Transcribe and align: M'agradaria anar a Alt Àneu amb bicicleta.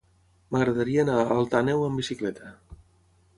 M'agradaria 0.55 1.03
anar 1.03 1.17
a 1.23 1.27
Alt 1.35 1.53
Àneu 1.61 1.85
amb 1.89 2.03
bicicleta. 2.03 2.51